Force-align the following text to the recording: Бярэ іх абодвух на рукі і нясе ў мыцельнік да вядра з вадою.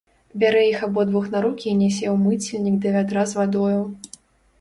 Бярэ 0.43 0.61
іх 0.67 0.79
абодвух 0.87 1.27
на 1.35 1.41
рукі 1.45 1.67
і 1.71 1.73
нясе 1.81 2.07
ў 2.13 2.15
мыцельнік 2.23 2.79
да 2.87 2.95
вядра 2.97 3.27
з 3.33 3.37
вадою. 3.41 3.79